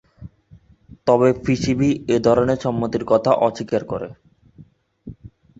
[1.07, 4.09] তবে পিসিবি এ ধরনের সম্মতির কথা অস্বীকার করে।